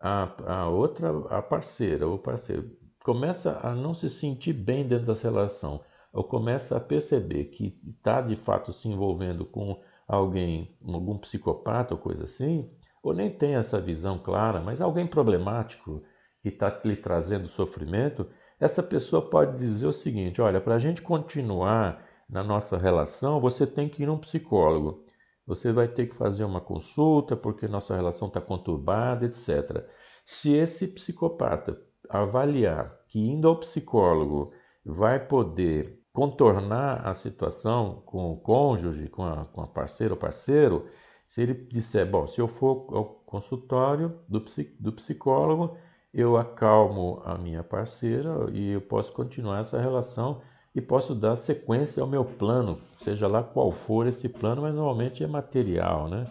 a, 0.00 0.62
a 0.62 0.68
outra, 0.68 1.10
a 1.28 1.42
parceira 1.42 2.06
ou 2.06 2.18
parceiro 2.18 2.70
começa 3.02 3.60
a 3.62 3.74
não 3.74 3.92
se 3.92 4.08
sentir 4.08 4.52
bem 4.52 4.86
dentro 4.86 5.06
dessa 5.06 5.28
relação, 5.28 5.82
ou 6.12 6.24
começa 6.24 6.76
a 6.76 6.80
perceber 6.80 7.46
que 7.46 7.78
está 7.86 8.20
de 8.20 8.36
fato 8.36 8.72
se 8.72 8.88
envolvendo 8.88 9.44
com 9.44 9.80
alguém, 10.06 10.76
algum 10.86 11.18
psicopata 11.18 11.94
ou 11.94 12.00
coisa 12.00 12.24
assim, 12.24 12.70
ou 13.02 13.12
nem 13.12 13.30
tem 13.30 13.56
essa 13.56 13.80
visão 13.80 14.18
clara, 14.18 14.60
mas 14.60 14.80
alguém 14.80 15.06
problemático 15.06 16.02
que 16.40 16.48
está 16.48 16.80
lhe 16.84 16.96
trazendo 16.96 17.46
sofrimento, 17.48 18.26
essa 18.60 18.82
pessoa 18.82 19.28
pode 19.28 19.58
dizer 19.58 19.86
o 19.86 19.92
seguinte: 19.92 20.40
olha, 20.40 20.60
para 20.60 20.74
a 20.74 20.78
gente 20.78 21.02
continuar 21.02 22.04
na 22.28 22.42
nossa 22.42 22.78
relação, 22.78 23.40
você 23.40 23.66
tem 23.66 23.88
que 23.88 24.02
ir 24.02 24.06
num 24.06 24.18
psicólogo. 24.18 25.04
Você 25.46 25.72
vai 25.72 25.88
ter 25.88 26.06
que 26.06 26.14
fazer 26.14 26.44
uma 26.44 26.60
consulta 26.60 27.36
porque 27.36 27.68
nossa 27.68 27.94
relação 27.94 28.28
está 28.28 28.40
conturbada, 28.40 29.26
etc. 29.26 29.84
Se 30.24 30.54
esse 30.54 30.86
psicopata 30.88 31.78
avaliar 32.08 32.98
que 33.08 33.20
indo 33.20 33.46
ao 33.46 33.56
psicólogo 33.56 34.52
vai 34.84 35.18
poder 35.18 36.00
contornar 36.12 37.06
a 37.06 37.12
situação 37.12 38.02
com 38.06 38.32
o 38.32 38.36
cônjuge, 38.36 39.08
com 39.08 39.24
a, 39.24 39.44
com 39.46 39.60
a 39.60 39.66
parceira 39.66 40.14
ou 40.14 40.20
parceiro, 40.20 40.86
se 41.26 41.42
ele 41.42 41.54
disser, 41.54 42.08
bom, 42.08 42.26
se 42.26 42.40
eu 42.40 42.46
for 42.46 42.86
ao 42.94 43.04
consultório 43.26 44.20
do, 44.28 44.40
do 44.78 44.92
psicólogo, 44.92 45.76
eu 46.14 46.36
acalmo 46.36 47.20
a 47.24 47.36
minha 47.36 47.64
parceira 47.64 48.48
e 48.52 48.70
eu 48.70 48.80
posso 48.80 49.12
continuar 49.12 49.60
essa 49.60 49.80
relação 49.80 50.40
e 50.72 50.80
posso 50.80 51.12
dar 51.12 51.34
sequência 51.34 52.00
ao 52.00 52.08
meu 52.08 52.24
plano, 52.24 52.80
seja 52.98 53.26
lá 53.26 53.42
qual 53.42 53.72
for 53.72 54.06
esse 54.06 54.28
plano, 54.28 54.62
mas 54.62 54.74
normalmente 54.74 55.24
é 55.24 55.26
material, 55.26 56.08
né? 56.08 56.26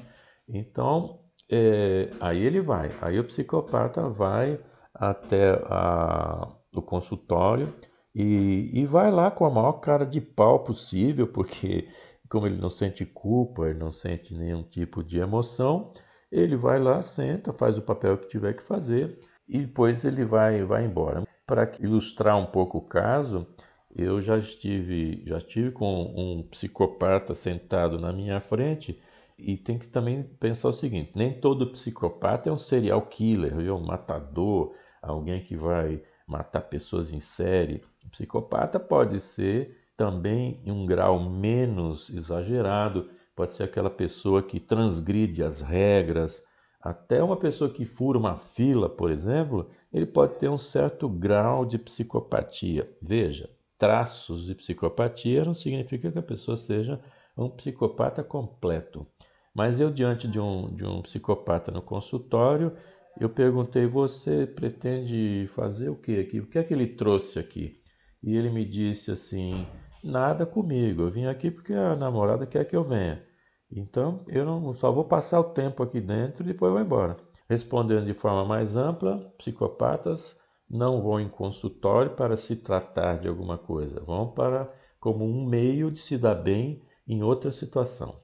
Então, 0.48 1.20
é, 1.52 2.10
aí 2.22 2.46
ele 2.46 2.62
vai, 2.62 2.92
aí 3.02 3.20
o 3.20 3.24
psicopata 3.26 4.08
vai 4.08 4.58
até 4.94 5.62
a, 5.66 6.48
o 6.74 6.82
consultório 6.82 7.74
e, 8.16 8.70
e 8.74 8.86
vai 8.86 9.12
lá 9.12 9.30
com 9.32 9.46
a 9.46 9.50
maior 9.50 9.74
cara 9.74 10.06
de 10.06 10.22
pau 10.22 10.64
possível, 10.64 11.28
porque 11.28 11.90
como 12.30 12.48
ele 12.48 12.58
não 12.58 12.70
sente 12.70 13.06
culpa, 13.06 13.68
ele 13.68 13.80
não 13.80 13.92
sente 13.92 14.34
nenhum 14.34 14.64
tipo 14.64 15.04
de 15.04 15.20
emoção, 15.20 15.92
ele 16.32 16.56
vai 16.56 16.80
lá, 16.80 17.02
senta, 17.02 17.52
faz 17.52 17.78
o 17.78 17.82
papel 17.82 18.18
que 18.18 18.28
tiver 18.30 18.54
que 18.54 18.64
fazer 18.64 19.20
e 19.54 19.60
depois 19.60 20.04
ele 20.04 20.26
vai, 20.26 20.64
vai 20.64 20.84
embora. 20.84 21.24
Para 21.46 21.72
ilustrar 21.80 22.36
um 22.38 22.46
pouco 22.46 22.80
o 22.80 22.82
caso, 22.82 23.46
eu 23.96 24.20
já 24.20 24.36
estive, 24.36 25.22
já 25.28 25.38
estive 25.38 25.72
com 25.72 26.12
um 26.18 26.42
psicopata 26.50 27.36
sentado 27.36 28.00
na 28.00 28.12
minha 28.12 28.42
frente 28.42 29.00
e 29.38 29.56
tem 29.56 29.78
que 29.78 29.88
também 29.88 30.24
pensar 30.24 30.70
o 30.70 30.74
seguinte: 30.74 31.12
nem 31.14 31.40
todo 31.40 31.72
psicopata 31.72 32.50
é 32.50 32.52
um 32.52 32.58
serial 32.58 33.04
killer, 33.04 33.54
um 33.72 33.86
matador, 33.86 34.74
alguém 35.00 35.44
que 35.44 35.56
vai 35.56 36.02
matar 36.26 36.62
pessoas 36.62 37.14
em 37.14 37.20
série. 37.20 37.84
O 38.04 38.10
psicopata 38.10 38.80
pode 38.80 39.20
ser 39.20 39.78
também 39.96 40.62
em 40.66 40.72
um 40.72 40.88
grau 40.88 41.20
menos 41.20 42.10
exagerado, 42.10 43.08
pode 43.36 43.54
ser 43.54 43.64
aquela 43.64 43.92
pessoa 43.92 44.42
que 44.42 44.60
transgride 44.60 45.44
as 45.44 45.62
regras, 45.62 46.44
até 46.84 47.24
uma 47.24 47.38
pessoa 47.38 47.70
que 47.70 47.86
fura 47.86 48.18
uma 48.18 48.36
fila, 48.36 48.90
por 48.90 49.10
exemplo, 49.10 49.70
ele 49.92 50.06
pode 50.06 50.36
ter 50.36 50.50
um 50.50 50.58
certo 50.58 51.08
grau 51.08 51.66
de 51.66 51.78
psicopatia. 51.78 52.92
Veja, 53.02 53.50
traços 53.78 54.46
de 54.46 54.54
psicopatia 54.54 55.46
não 55.46 55.54
significa 55.54 56.12
que 56.12 56.20
a 56.20 56.24
pessoa 56.24 56.58
seja 56.58 57.00
um 57.38 57.50
psicopata 57.50 58.22
completo. 58.22 59.08
Mas 59.56 59.80
eu, 59.80 59.90
diante 59.90 60.28
de 60.28 60.40
um, 60.40 60.76
de 60.76 60.84
um 60.84 61.02
psicopata 61.02 61.72
no 61.72 61.82
consultório, 61.82 62.74
eu 63.18 63.30
perguntei: 63.30 63.86
você 63.86 64.46
pretende 64.46 65.48
fazer 65.54 65.88
o 65.90 65.96
que 65.96 66.20
aqui? 66.20 66.40
O 66.42 66.48
que 66.48 66.58
é 66.58 66.64
que 66.64 66.74
ele 66.74 66.88
trouxe 66.88 67.40
aqui? 67.40 67.80
E 68.22 68.36
ele 68.36 68.50
me 68.50 68.66
disse 68.66 69.10
assim: 69.10 69.66
nada 70.04 70.46
comigo, 70.46 71.04
eu 71.04 71.12
vim 71.12 71.28
aqui 71.28 71.50
porque 71.50 71.74
a 71.74 71.96
namorada 71.96 72.46
quer 72.46 72.66
que 72.66 72.76
eu 72.76 72.84
venha. 72.84 73.24
Então, 73.76 74.18
eu 74.28 74.46
não 74.46 74.76
só 74.76 74.92
vou 74.92 75.06
passar 75.06 75.40
o 75.40 75.46
tempo 75.46 75.82
aqui 75.82 76.00
dentro 76.00 76.44
e 76.44 76.48
depois 76.48 76.72
vou 76.72 76.82
embora. 76.82 77.18
Respondendo 77.50 78.06
de 78.06 78.14
forma 78.14 78.46
mais 78.46 78.76
ampla, 78.76 79.34
psicopatas 79.38 80.40
não 80.70 81.02
vão 81.02 81.20
em 81.20 81.28
consultório 81.28 82.12
para 82.12 82.38
se 82.38 82.56
tratar 82.56 83.20
de 83.20 83.28
alguma 83.28 83.58
coisa, 83.58 84.00
vão 84.00 84.32
para 84.32 84.72
como 85.00 85.26
um 85.26 85.44
meio 85.46 85.90
de 85.92 86.00
se 86.00 86.18
dar 86.18 86.36
bem 86.36 86.82
em 87.08 87.24
outra 87.24 87.52
situação. 87.52 88.16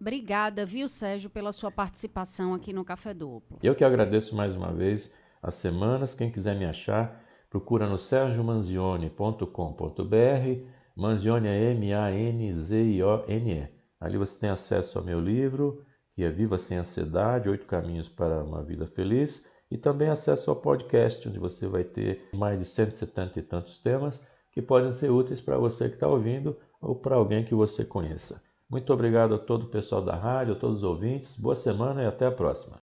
Obrigada, 0.00 0.66
viu, 0.66 0.88
Sérgio, 0.88 1.30
pela 1.30 1.52
sua 1.52 1.70
participação 1.70 2.52
aqui 2.54 2.72
no 2.72 2.84
Café 2.84 3.14
Duplo. 3.14 3.58
Eu 3.62 3.74
que 3.74 3.82
agradeço 3.82 4.36
mais 4.36 4.54
uma 4.54 4.72
vez 4.72 5.14
as 5.42 5.54
semanas. 5.54 6.14
Quem 6.14 6.30
quiser 6.30 6.54
me 6.54 6.66
achar, 6.66 7.24
procura 7.48 7.88
no 7.88 7.98
sergiomanzione.com.br. 7.98 10.70
Manzione 10.94 11.48
é 11.48 11.72
M-A-N-Z-I-O-N-E. 11.72 13.75
Ali 14.00 14.18
você 14.18 14.38
tem 14.38 14.50
acesso 14.50 14.98
ao 14.98 15.04
meu 15.04 15.20
livro, 15.20 15.84
que 16.14 16.24
é 16.24 16.30
Viva 16.30 16.58
Sem 16.58 16.78
Ansiedade, 16.78 17.48
Oito 17.48 17.66
Caminhos 17.66 18.08
para 18.08 18.42
uma 18.42 18.62
Vida 18.62 18.86
Feliz, 18.86 19.44
e 19.70 19.76
também 19.76 20.08
acesso 20.08 20.50
ao 20.50 20.56
podcast, 20.56 21.28
onde 21.28 21.38
você 21.38 21.66
vai 21.66 21.84
ter 21.84 22.28
mais 22.32 22.58
de 22.58 22.64
170 22.64 23.38
e 23.38 23.42
tantos 23.42 23.78
temas 23.78 24.20
que 24.52 24.62
podem 24.62 24.92
ser 24.92 25.10
úteis 25.10 25.40
para 25.40 25.58
você 25.58 25.88
que 25.88 25.96
está 25.96 26.08
ouvindo 26.08 26.56
ou 26.80 26.94
para 26.94 27.16
alguém 27.16 27.44
que 27.44 27.54
você 27.54 27.84
conheça. 27.84 28.40
Muito 28.68 28.92
obrigado 28.92 29.34
a 29.34 29.38
todo 29.38 29.64
o 29.64 29.70
pessoal 29.70 30.02
da 30.02 30.16
rádio, 30.16 30.54
a 30.54 30.58
todos 30.58 30.78
os 30.78 30.84
ouvintes, 30.84 31.36
boa 31.36 31.54
semana 31.54 32.02
e 32.02 32.06
até 32.06 32.26
a 32.26 32.32
próxima. 32.32 32.85